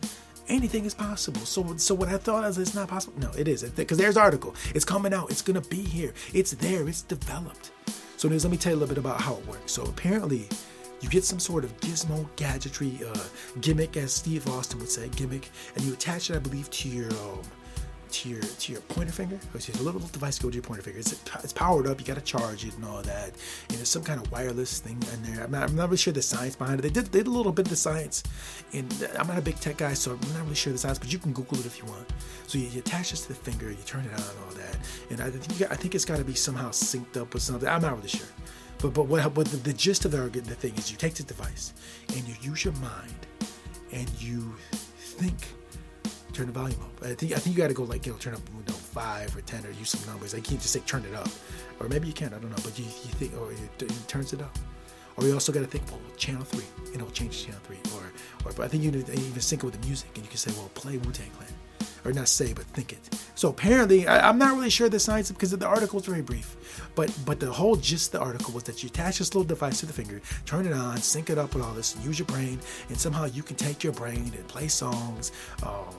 anything 0.49 0.85
is 0.85 0.93
possible. 0.93 1.41
So, 1.41 1.77
so 1.77 1.95
what 1.95 2.09
I 2.09 2.17
thought 2.17 2.43
is 2.45 2.57
it's 2.57 2.75
not 2.75 2.87
possible. 2.87 3.19
No, 3.19 3.31
it 3.37 3.47
is 3.47 3.63
because 3.63 3.97
there's 3.97 4.17
article. 4.17 4.55
It's 4.75 4.85
coming 4.85 5.13
out. 5.13 5.31
It's 5.31 5.41
gonna 5.41 5.61
be 5.61 5.81
here. 5.81 6.13
It's 6.33 6.51
there. 6.51 6.87
It's 6.87 7.01
developed. 7.01 7.71
So, 8.17 8.27
let 8.27 8.43
me 8.43 8.57
tell 8.57 8.73
you 8.73 8.77
a 8.77 8.79
little 8.79 8.93
bit 8.95 8.97
about 8.97 9.21
how 9.21 9.35
it 9.35 9.47
works. 9.47 9.71
So, 9.71 9.83
apparently, 9.83 10.47
you 11.01 11.09
get 11.09 11.23
some 11.23 11.39
sort 11.39 11.63
of 11.63 11.79
gizmo 11.79 12.27
gadgetry 12.35 12.99
uh, 13.07 13.23
gimmick, 13.61 13.95
as 13.95 14.13
Steve 14.13 14.47
Austin 14.49 14.79
would 14.79 14.89
say, 14.89 15.07
gimmick, 15.15 15.49
and 15.75 15.83
you 15.85 15.93
attach 15.93 16.29
it, 16.29 16.35
I 16.35 16.39
believe, 16.39 16.69
to 16.71 16.89
your 16.89 17.09
um, 17.11 17.39
to 18.11 18.29
your 18.29 18.41
to 18.41 18.71
your 18.71 18.81
pointer 18.81 19.11
finger. 19.11 19.37
Which 19.51 19.69
is 19.69 19.79
a 19.79 19.83
little 19.83 19.99
device 19.99 20.39
goes 20.39 20.51
to 20.51 20.55
your 20.55 20.63
pointer 20.63 20.83
finger. 20.83 20.99
It's, 20.99 21.13
it's 21.43 21.53
powered 21.53 21.87
up. 21.87 21.99
You 21.99 22.05
got 22.05 22.15
to 22.15 22.21
charge 22.21 22.65
it 22.65 22.75
and 22.75 22.85
all 22.85 23.01
that. 23.01 23.31
And 23.69 23.77
there's 23.77 23.89
some 23.89 24.03
kind 24.03 24.19
of 24.19 24.31
wireless 24.31 24.79
thing 24.79 25.01
in 25.13 25.23
there. 25.23 25.43
I'm 25.43 25.51
not, 25.51 25.69
I'm 25.69 25.75
not 25.75 25.85
really 25.85 25.97
sure 25.97 26.13
the 26.13 26.21
science 26.21 26.55
behind 26.55 26.79
it. 26.79 26.81
They 26.83 26.89
did 26.89 27.05
they 27.07 27.19
did 27.19 27.27
a 27.27 27.31
little 27.31 27.51
bit 27.51 27.67
of 27.67 27.69
the 27.69 27.75
science. 27.75 28.23
And 28.73 28.91
I'm 29.17 29.27
not 29.27 29.37
a 29.37 29.41
big 29.41 29.59
tech 29.59 29.77
guy, 29.77 29.93
so 29.93 30.11
I'm 30.11 30.33
not 30.33 30.43
really 30.43 30.55
sure 30.55 30.73
the 30.73 30.79
science. 30.79 30.99
But 30.99 31.11
you 31.11 31.19
can 31.19 31.33
Google 31.33 31.59
it 31.59 31.65
if 31.65 31.79
you 31.79 31.85
want. 31.85 32.07
So 32.47 32.57
you, 32.57 32.67
you 32.67 32.79
attach 32.79 33.11
this 33.11 33.21
to 33.21 33.29
the 33.29 33.35
finger. 33.35 33.69
You 33.69 33.77
turn 33.85 34.05
it 34.05 34.13
on 34.13 34.19
and 34.19 34.39
all 34.45 34.53
that. 34.55 34.77
And 35.09 35.21
I 35.21 35.29
think 35.29 35.71
I 35.71 35.75
think 35.75 35.95
it's 35.95 36.05
got 36.05 36.17
to 36.17 36.23
be 36.23 36.35
somehow 36.35 36.69
synced 36.69 37.17
up 37.17 37.33
with 37.33 37.43
something. 37.43 37.67
I'm 37.67 37.81
not 37.81 37.95
really 37.95 38.09
sure. 38.09 38.27
But 38.79 38.93
but 38.93 39.07
what, 39.07 39.35
what 39.35 39.47
the, 39.47 39.57
the 39.57 39.73
gist 39.73 40.05
of 40.05 40.11
the, 40.11 40.17
the 40.29 40.55
thing 40.55 40.73
is, 40.75 40.89
you 40.89 40.97
take 40.97 41.13
this 41.13 41.25
device 41.25 41.73
and 42.15 42.27
you 42.27 42.35
use 42.41 42.63
your 42.63 42.73
mind 42.75 43.27
and 43.91 44.09
you 44.21 44.53
think 44.97 45.47
turn 46.39 46.47
the 46.47 46.53
volume 46.53 46.79
up. 46.81 47.05
I 47.05 47.13
think 47.15 47.33
I 47.33 47.35
think 47.35 47.55
you 47.55 47.61
got 47.61 47.67
to 47.67 47.73
go 47.73 47.83
like 47.83 48.05
you 48.05 48.13
know 48.13 48.17
turn 48.17 48.33
up 48.33 48.41
you 48.47 48.63
know 48.65 48.73
five 48.73 49.35
or 49.35 49.41
ten 49.41 49.65
or 49.65 49.71
use 49.71 49.89
some 49.89 50.09
numbers. 50.09 50.33
I 50.33 50.39
can't 50.39 50.61
just 50.61 50.71
say 50.71 50.79
turn 50.81 51.03
it 51.03 51.13
up, 51.13 51.27
or 51.79 51.89
maybe 51.89 52.07
you 52.07 52.13
can. 52.13 52.33
I 52.33 52.39
don't 52.39 52.49
know, 52.49 52.63
but 52.63 52.79
you, 52.79 52.85
you 52.85 53.13
think 53.19 53.33
or 53.37 53.51
it, 53.51 53.81
it 53.81 54.07
turns 54.07 54.31
it 54.31 54.41
up. 54.41 54.57
Or 55.17 55.25
you 55.25 55.33
also 55.33 55.51
got 55.51 55.59
to 55.59 55.65
think, 55.67 55.83
well, 55.91 55.99
channel 56.15 56.45
three, 56.45 56.63
and 56.85 56.95
it'll 56.95 57.11
change 57.11 57.39
to 57.39 57.45
channel 57.47 57.59
three. 57.63 57.79
Or, 57.93 58.13
or 58.45 58.63
I 58.63 58.69
think 58.69 58.83
you 58.83 58.89
even 58.89 59.41
sync 59.41 59.63
it 59.63 59.65
with 59.65 59.81
the 59.81 59.85
music, 59.85 60.09
and 60.15 60.23
you 60.23 60.29
can 60.29 60.37
say, 60.37 60.49
well, 60.55 60.69
play 60.75 60.95
Wu 60.95 61.11
Tang 61.11 61.29
Clan, 61.31 61.49
or 62.05 62.13
not 62.13 62.29
say, 62.29 62.53
but 62.53 62.63
think 62.67 62.93
it. 62.93 63.19
So 63.35 63.49
apparently, 63.49 64.07
I, 64.07 64.29
am 64.29 64.37
not 64.37 64.55
really 64.55 64.69
sure 64.69 64.87
the 64.87 64.97
science 64.97 65.29
because 65.29 65.51
the 65.51 65.67
article 65.67 65.99
is 65.99 66.05
very 66.05 66.21
brief. 66.21 66.55
But 66.95 67.13
but 67.25 67.41
the 67.41 67.51
whole 67.51 67.75
gist 67.75 68.13
of 68.13 68.21
the 68.21 68.25
article 68.25 68.53
was 68.53 68.63
that 68.63 68.81
you 68.81 68.87
attach 68.87 69.19
this 69.19 69.35
little 69.35 69.43
device 69.43 69.81
to 69.81 69.87
the 69.87 69.93
finger, 69.93 70.21
turn 70.45 70.65
it 70.65 70.71
on, 70.71 70.97
sync 70.99 71.29
it 71.29 71.37
up 71.37 71.53
with 71.53 71.65
all 71.65 71.73
this, 71.73 71.97
use 72.05 72.17
your 72.17 72.27
brain, 72.27 72.57
and 72.87 72.97
somehow 72.97 73.25
you 73.25 73.43
can 73.43 73.57
take 73.57 73.83
your 73.83 73.93
brain 73.93 74.31
and 74.37 74.47
play 74.47 74.69
songs. 74.69 75.33
Um, 75.63 75.95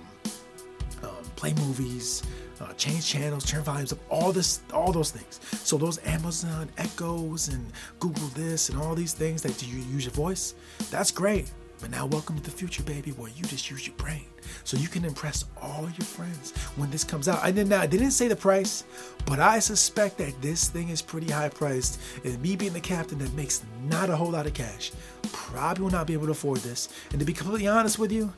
play 1.41 1.55
movies, 1.55 2.23
uh, 2.61 2.71
change 2.75 3.07
channels, 3.07 3.47
turn 3.47 3.63
volumes 3.63 3.95
up, 3.95 3.99
all 4.11 4.31
this, 4.31 4.61
all 4.75 4.93
those 4.93 5.11
things. 5.11 5.41
So 5.67 5.79
those 5.79 5.99
Amazon 6.05 6.69
Echoes 6.77 7.49
and 7.49 7.65
Google 7.99 8.29
this 8.29 8.69
and 8.69 8.79
all 8.79 8.95
these 8.95 9.15
things 9.15 9.41
that 9.43 9.57
do 9.57 9.67
you 9.67 9.79
use 9.85 10.05
your 10.05 10.13
voice, 10.13 10.55
that's 10.91 11.11
great. 11.11 11.51
But 11.81 11.91
now 11.91 12.05
welcome 12.05 12.37
to 12.37 12.43
the 12.43 12.51
future, 12.51 12.83
baby, 12.83 13.13
where 13.13 13.31
you 13.31 13.45
just 13.45 13.71
use 13.71 13.87
your 13.87 13.97
brain. 13.97 14.27
So 14.65 14.77
you 14.77 14.89
can 14.89 15.03
impress 15.07 15.47
all 15.63 15.85
your 15.85 16.05
friends 16.05 16.53
when 16.77 16.91
this 16.91 17.05
comes 17.05 17.27
out. 17.27 17.43
I 17.43 17.51
didn't 17.51 17.73
I 17.73 17.87
didn't 17.87 18.11
say 18.11 18.29
the 18.29 18.37
price, 18.37 18.85
but 19.25 19.41
I 19.41 19.61
suspect 19.61 20.19
that 20.19 20.43
this 20.43 20.69
thing 20.69 20.91
is 20.91 21.00
pretty 21.00 21.33
high 21.33 21.49
priced. 21.49 21.99
And 22.23 22.38
me 22.43 22.55
being 22.55 22.75
the 22.75 22.81
captain 22.81 23.17
that 23.21 23.33
makes 23.33 23.62
not 23.88 24.11
a 24.11 24.17
whole 24.17 24.33
lot 24.33 24.47
of 24.47 24.53
cash, 24.53 24.93
probably 25.33 25.85
will 25.85 25.91
not 25.91 26.07
be 26.07 26.12
able 26.12 26.26
to 26.26 26.33
afford 26.33 26.59
this. 26.59 26.91
And 27.12 27.19
to 27.19 27.25
be 27.25 27.33
completely 27.33 27.67
honest 27.67 27.99
with 27.99 28.12
you, 28.12 28.31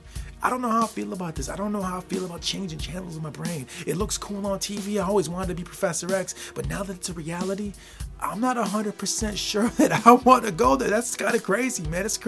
I 0.45 0.51
don't 0.51 0.61
know 0.61 0.71
how 0.71 0.83
I 0.83 0.87
feel 0.89 1.13
about 1.13 1.37
this. 1.37 1.49
I 1.49 1.55
don't 1.55 1.73
know 1.73 1.83
how 1.83 1.99
I 1.99 2.01
feel 2.01 2.25
about 2.25 2.41
changing 2.41 2.81
channels 2.81 3.17
in 3.17 3.23
my 3.23 3.31
brain. 3.31 3.67
It 3.87 3.97
looks 3.97 4.19
cool 4.19 4.45
on 4.47 4.59
TV. 4.59 5.01
I 5.01 5.07
always 5.07 5.29
wanted 5.29 5.49
to 5.49 5.55
be 5.55 5.63
Professor 5.63 6.13
X, 6.13 6.35
but 6.55 6.69
now 6.69 6.83
that 6.83 6.97
it's 6.97 7.09
a 7.09 7.13
reality, 7.13 7.73
I'm 8.23 8.41
not 8.41 8.57
100% 8.57 9.37
sure 9.37 9.69
that 9.79 10.07
I 10.07 10.13
want 10.13 10.45
to 10.45 10.53
go 10.53 10.77
there. 10.77 10.89
That's 10.89 11.17
kind 11.17 11.35
of 11.35 11.43
crazy, 11.43 11.83
man. 11.89 12.07
It's 12.07 12.19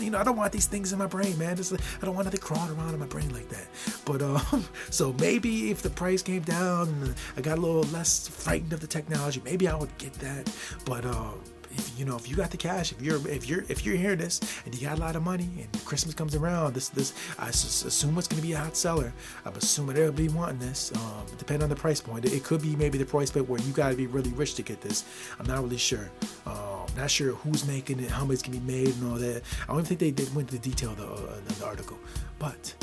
you 0.00 0.10
know, 0.10 0.18
I 0.18 0.24
don't 0.24 0.36
want 0.36 0.52
these 0.52 0.66
things 0.66 0.92
in 0.92 0.98
my 0.98 1.06
brain, 1.06 1.38
man. 1.38 1.58
It's 1.58 1.72
I 1.72 1.76
don't 2.04 2.14
want 2.14 2.26
nothing 2.26 2.40
crawling 2.40 2.76
around 2.76 2.94
in 2.94 3.00
my 3.00 3.06
brain 3.06 3.32
like 3.32 3.48
that. 3.50 3.66
But 4.04 4.22
um, 4.22 4.64
so 4.90 5.12
maybe 5.20 5.70
if 5.70 5.82
the 5.82 5.90
price 5.90 6.22
came 6.22 6.42
down 6.42 6.88
and 6.88 7.14
I 7.36 7.42
got 7.42 7.58
a 7.58 7.60
little 7.60 7.84
less 7.92 8.28
frightened 8.28 8.72
of 8.72 8.80
the 8.80 8.86
technology, 8.86 9.42
maybe 9.44 9.68
I 9.68 9.74
would 9.74 9.96
get 9.98 10.14
that. 10.14 10.50
But 10.86 11.04
um, 11.04 11.40
if 11.76 11.98
you 11.98 12.04
know 12.04 12.16
if 12.16 12.28
you 12.28 12.36
got 12.36 12.50
the 12.50 12.56
cash, 12.56 12.92
if 12.92 13.00
you're 13.00 13.26
if 13.28 13.48
you're 13.48 13.64
if 13.68 13.84
you're 13.84 13.96
hearing 13.96 14.18
this 14.18 14.40
and 14.64 14.74
you 14.74 14.86
got 14.86 14.98
a 14.98 15.00
lot 15.00 15.16
of 15.16 15.22
money 15.22 15.48
and 15.58 15.84
Christmas 15.84 16.14
comes 16.14 16.34
around, 16.34 16.74
this 16.74 16.88
this 16.88 17.14
I 17.38 17.48
assume 17.48 18.16
it's 18.18 18.28
gonna 18.28 18.42
be 18.42 18.52
a 18.52 18.58
hot 18.58 18.76
seller. 18.76 19.12
I'm 19.44 19.54
assuming 19.54 19.96
everybody 19.96 20.28
wanting 20.28 20.58
this. 20.58 20.92
Um, 20.94 21.26
depending 21.38 21.64
on 21.64 21.70
the 21.70 21.76
price 21.76 22.00
point, 22.00 22.24
it 22.24 22.44
could 22.44 22.62
be 22.62 22.76
maybe 22.76 22.98
the 22.98 23.06
price 23.06 23.30
point 23.30 23.48
where 23.48 23.60
you 23.60 23.72
got 23.72 23.90
to 23.90 23.96
be 23.96 24.06
really 24.06 24.30
rich 24.30 24.54
to 24.56 24.62
get 24.62 24.80
this. 24.80 25.04
I'm 25.42 25.48
not 25.48 25.62
really 25.62 25.76
sure. 25.76 26.08
Um, 26.46 26.86
not 26.96 27.10
sure 27.10 27.32
who's 27.32 27.66
making 27.66 27.98
it, 27.98 28.10
how 28.10 28.24
much 28.24 28.44
can 28.44 28.52
be 28.52 28.60
made, 28.60 28.94
and 28.94 29.10
all 29.10 29.18
that. 29.18 29.42
I 29.68 29.72
don't 29.72 29.84
think 29.84 29.98
they 29.98 30.12
did 30.12 30.32
went 30.36 30.52
into 30.52 30.62
the 30.62 30.70
detail 30.70 30.94
the, 30.94 31.04
uh, 31.04 31.40
the 31.58 31.66
article, 31.66 31.98
but 32.38 32.74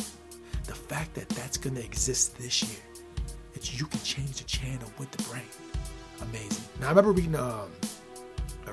the 0.65 0.75
fact 0.75 1.13
that 1.13 1.29
that's 1.29 1.57
gonna 1.57 1.79
exist 1.79 2.37
this 2.37 2.61
year, 2.63 2.79
that 3.53 3.79
you 3.79 3.85
can 3.85 4.01
change 4.01 4.37
the 4.37 4.43
channel 4.43 4.91
with 4.97 5.09
the 5.11 5.23
brain, 5.23 5.43
amazing. 6.21 6.63
Now 6.81 6.87
I 6.87 6.89
remember 6.89 7.11
reading. 7.13 7.35
Um, 7.35 7.69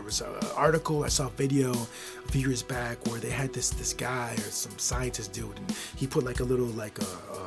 was 0.07 0.21
an 0.21 0.29
article, 0.55 1.03
I 1.03 1.09
saw 1.09 1.27
a 1.27 1.31
video 1.31 1.73
a 1.73 2.29
few 2.31 2.43
years 2.49 2.63
back 2.63 3.05
where 3.07 3.19
they 3.19 3.31
had 3.31 3.53
this 3.53 3.71
this 3.71 3.93
guy 3.93 4.35
or 4.35 4.51
some 4.51 4.79
scientist 4.79 5.33
dude, 5.33 5.57
and 5.57 5.77
he 5.97 6.07
put 6.07 6.25
like 6.25 6.39
a 6.39 6.45
little 6.45 6.67
like 6.67 6.97
a, 7.01 7.11
a 7.35 7.46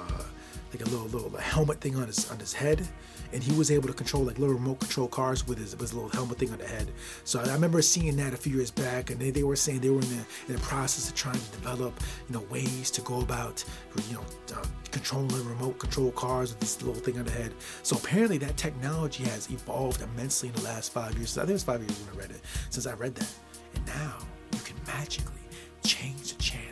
like 0.72 0.82
a 0.82 0.90
little 0.90 1.08
little 1.08 1.36
helmet 1.38 1.82
thing 1.82 1.96
on 1.96 2.08
his 2.08 2.30
on 2.32 2.40
his 2.40 2.54
head, 2.54 2.88
and 3.34 3.44
he 3.44 3.56
was 3.58 3.72
able 3.72 3.88
to 3.88 3.94
control 3.94 4.24
like 4.24 4.38
little 4.38 4.56
remote 4.56 4.80
control 4.80 5.08
cars 5.08 5.48
with 5.48 5.58
his, 5.58 5.74
his 5.74 5.94
little 5.94 6.10
helmet 6.10 6.38
thing 6.38 6.52
on 6.52 6.58
the 6.58 6.68
head. 6.68 6.92
So 7.24 7.40
I 7.40 7.54
remember 7.54 7.82
seeing 7.82 8.16
that 8.18 8.34
a 8.34 8.38
few 8.38 8.56
years 8.56 8.72
back, 8.72 9.10
and 9.10 9.20
they, 9.20 9.32
they 9.32 9.44
were 9.44 9.56
saying 9.56 9.80
they 9.80 9.90
were 9.90 10.02
in 10.02 10.10
the 10.10 10.26
in 10.48 10.54
the 10.56 10.60
process 10.62 11.10
of 11.10 11.16
trying 11.16 11.40
to 11.40 11.52
develop 11.52 12.00
you 12.28 12.36
know 12.36 12.46
ways 12.50 12.92
to 12.92 13.02
go 13.02 13.22
about 13.22 13.64
you 14.08 14.16
know 14.16 14.26
uh, 14.56 14.64
controlling 14.92 15.30
remote 15.48 15.80
control 15.80 16.12
cars 16.12 16.52
with 16.52 16.60
this 16.60 16.82
little 16.82 17.02
thing 17.02 17.18
on 17.18 17.26
the 17.26 17.32
head. 17.32 17.54
So 17.84 17.96
apparently 17.98 18.38
that 18.40 18.58
technology 18.58 19.24
has 19.26 19.50
evolved 19.50 20.02
immensely 20.02 20.50
in 20.50 20.56
the 20.56 20.64
last 20.64 20.92
five 20.92 21.16
years. 21.18 21.38
I 21.38 21.42
think 21.42 21.56
it's 21.56 21.64
five 21.64 21.82
years 21.82 22.00
when 22.02 22.16
I 22.16 22.22
read 22.22 22.32
it 22.32 22.42
since 22.70 22.86
I 22.86 22.94
read 22.94 23.16
that, 23.16 23.34
and 23.76 23.86
now 23.88 24.18
you 24.54 24.60
can 24.60 24.76
magically 24.86 25.34
change 25.84 26.34
the 26.34 26.42
channel 26.42 26.66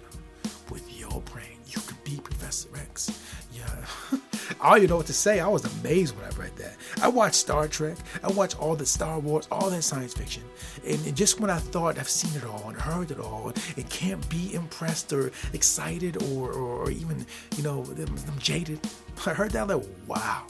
with 0.69 0.99
your 0.99 1.21
brain. 1.21 1.57
You 1.67 1.81
can 1.81 1.97
be 2.03 2.19
Professor 2.21 2.69
X. 2.77 3.09
Yeah. 3.57 4.19
I 4.59 4.69
don't 4.69 4.77
even 4.77 4.89
know 4.89 4.97
what 4.97 5.05
to 5.07 5.13
say. 5.13 5.39
I 5.39 5.47
was 5.47 5.65
amazed 5.79 6.15
when 6.15 6.25
I 6.25 6.29
read 6.35 6.55
that. 6.57 6.75
I 7.01 7.07
watched 7.07 7.35
Star 7.35 7.67
Trek. 7.67 7.97
I 8.23 8.31
watched 8.31 8.59
all 8.59 8.75
the 8.75 8.85
Star 8.85 9.19
Wars, 9.19 9.47
all 9.51 9.69
that 9.69 9.81
science 9.83 10.13
fiction. 10.13 10.43
And, 10.85 11.05
and 11.05 11.15
just 11.15 11.39
when 11.39 11.49
I 11.49 11.57
thought 11.57 11.99
I've 11.99 12.09
seen 12.09 12.35
it 12.35 12.45
all 12.45 12.69
and 12.69 12.79
heard 12.79 13.11
it 13.11 13.19
all 13.19 13.53
and 13.75 13.89
can't 13.89 14.27
be 14.29 14.53
impressed 14.53 15.11
or 15.13 15.31
excited 15.53 16.21
or, 16.23 16.51
or, 16.51 16.83
or 16.83 16.91
even, 16.91 17.25
you 17.55 17.63
know, 17.63 17.85
I'm 17.97 18.39
jaded, 18.39 18.79
I 19.25 19.33
heard 19.33 19.51
that 19.51 19.67
like, 19.67 19.83
wow, 20.07 20.43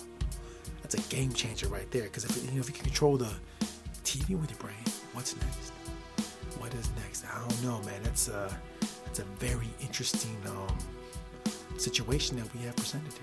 that's 0.82 0.96
a 0.96 1.14
game 1.14 1.34
changer 1.34 1.68
right 1.68 1.90
there. 1.92 2.04
Because 2.04 2.24
if, 2.26 2.36
you 2.46 2.52
know, 2.52 2.60
if 2.60 2.68
you 2.68 2.74
can 2.74 2.86
control 2.86 3.18
the 3.18 3.32
TV 4.04 4.40
with 4.40 4.52
your 4.52 4.60
brain, 4.60 4.76
what's 5.14 5.36
next? 5.36 5.72
What 6.60 6.74
is 6.76 6.90
next? 7.04 7.26
I 7.26 7.40
don't 7.40 7.64
know, 7.64 7.82
man. 7.84 8.02
That's 8.04 8.30
a, 8.30 8.56
that's 9.06 9.20
a 9.20 9.26
very 9.40 9.70
interesting 9.82 10.36
um, 10.48 10.78
situation 11.82 12.38
that 12.38 12.54
we 12.54 12.62
have 12.62 12.76
presented 12.76 13.14
here. 13.14 13.22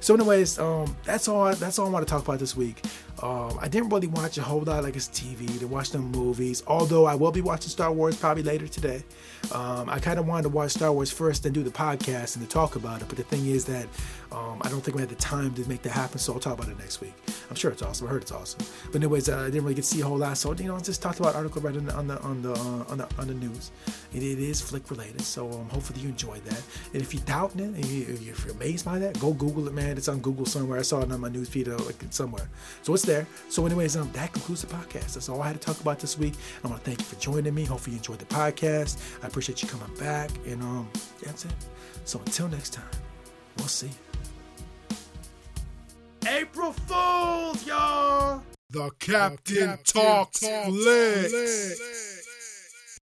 So, 0.00 0.14
anyways, 0.14 0.58
um, 0.58 0.96
that's 1.04 1.28
all. 1.28 1.52
That's 1.54 1.78
all 1.78 1.86
I 1.86 1.90
want 1.90 2.06
to 2.06 2.10
talk 2.10 2.22
about 2.22 2.38
this 2.38 2.56
week. 2.56 2.84
Um, 3.22 3.58
I 3.60 3.68
didn't 3.68 3.88
really 3.88 4.06
watch 4.06 4.38
a 4.38 4.42
whole 4.42 4.60
lot 4.60 4.84
like 4.84 4.94
it's 4.94 5.08
TV 5.08 5.58
to 5.58 5.66
watch 5.66 5.90
the 5.90 5.98
movies. 5.98 6.62
Although 6.66 7.04
I 7.06 7.14
will 7.14 7.32
be 7.32 7.40
watching 7.40 7.68
Star 7.68 7.92
Wars 7.92 8.16
probably 8.16 8.42
later 8.42 8.68
today. 8.68 9.02
Um, 9.52 9.88
I 9.88 9.98
kind 9.98 10.18
of 10.18 10.26
wanted 10.26 10.44
to 10.44 10.48
watch 10.50 10.72
Star 10.72 10.92
Wars 10.92 11.10
first, 11.10 11.42
then 11.42 11.52
do 11.52 11.62
the 11.62 11.70
podcast 11.70 12.36
and 12.36 12.44
to 12.44 12.50
talk 12.50 12.76
about 12.76 13.02
it. 13.02 13.08
But 13.08 13.16
the 13.16 13.24
thing 13.24 13.46
is 13.46 13.64
that 13.64 13.86
um, 14.30 14.60
I 14.62 14.68
don't 14.68 14.82
think 14.82 14.94
we 14.94 15.00
had 15.00 15.08
the 15.08 15.16
time 15.16 15.54
to 15.54 15.68
make 15.68 15.82
that 15.82 15.90
happen. 15.90 16.18
So 16.18 16.32
I'll 16.32 16.40
talk 16.40 16.58
about 16.58 16.70
it 16.70 16.78
next 16.78 17.00
week. 17.00 17.14
I'm 17.48 17.56
sure 17.56 17.70
it's 17.70 17.82
awesome. 17.82 18.06
I 18.06 18.10
heard 18.10 18.22
it's 18.22 18.32
awesome. 18.32 18.60
But 18.86 18.96
anyways, 18.96 19.28
uh, 19.28 19.38
I 19.38 19.44
didn't 19.46 19.62
really 19.62 19.74
get 19.74 19.82
to 19.82 19.88
see 19.88 20.00
a 20.00 20.04
whole 20.04 20.18
lot. 20.18 20.36
So 20.36 20.54
you 20.54 20.64
know, 20.64 20.76
I 20.76 20.80
just 20.80 21.02
talked 21.02 21.18
about 21.18 21.34
article 21.34 21.62
right 21.62 21.76
on 21.76 21.86
the 21.86 21.94
on 21.94 22.06
the 22.06 22.20
on 22.20 22.42
the 22.42 22.52
uh, 22.52 22.84
on 22.88 22.98
the, 22.98 23.08
on 23.18 23.28
the 23.28 23.34
news. 23.34 23.70
It, 24.12 24.22
it 24.22 24.38
is 24.38 24.60
flick 24.60 24.90
related. 24.90 25.22
So 25.22 25.50
um, 25.50 25.68
hopefully 25.70 26.00
you 26.00 26.08
enjoyed 26.08 26.44
that. 26.44 26.62
And 26.92 27.02
if 27.02 27.14
you're 27.14 27.22
doubting 27.24 27.60
it, 27.60 27.74
and 27.74 27.84
you, 27.86 28.02
if 28.08 28.44
you're 28.44 28.54
amazed 28.54 28.84
by 28.84 28.98
that, 28.98 29.18
go 29.18 29.32
Google 29.32 29.66
it, 29.66 29.74
man. 29.74 29.96
It's 29.96 30.08
on 30.08 30.20
Google 30.20 30.46
somewhere. 30.46 30.78
I 30.78 30.82
saw 30.82 31.00
it 31.00 31.10
on 31.10 31.20
my 31.20 31.28
news 31.28 31.48
feed, 31.48 31.68
uh, 31.68 31.78
like 31.78 31.96
somewhere. 32.10 32.48
So 32.82 32.94
it's 32.94 33.07
there. 33.08 33.26
So, 33.48 33.66
anyways, 33.66 33.96
um, 33.96 34.10
that 34.12 34.32
concludes 34.32 34.62
the 34.62 34.68
podcast. 34.68 35.14
That's 35.14 35.28
all 35.28 35.42
I 35.42 35.48
had 35.48 35.60
to 35.60 35.66
talk 35.66 35.80
about 35.80 35.98
this 35.98 36.16
week. 36.16 36.34
I 36.62 36.68
want 36.68 36.84
to 36.84 36.88
thank 36.88 37.00
you 37.00 37.06
for 37.06 37.16
joining 37.16 37.54
me. 37.54 37.64
Hopefully, 37.64 37.94
you 37.94 37.98
enjoyed 37.98 38.20
the 38.20 38.26
podcast. 38.26 38.98
I 39.24 39.26
appreciate 39.26 39.62
you 39.62 39.68
coming 39.68 39.92
back, 39.96 40.30
and 40.46 40.62
um, 40.62 40.88
that's 41.22 41.44
it. 41.44 41.52
So, 42.04 42.20
until 42.20 42.48
next 42.48 42.74
time, 42.74 42.90
we'll 43.56 43.66
see. 43.66 43.90
April 46.26 46.72
Fools, 46.72 47.66
y'all. 47.66 48.42
The 48.70 48.90
Captain, 48.98 49.78
Talks, 49.84 50.40
Flicks. 50.40 52.17